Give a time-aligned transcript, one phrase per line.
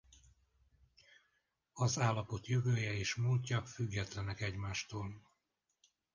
[1.73, 5.21] Az állapot jövője és múltja függetlenek egymástól.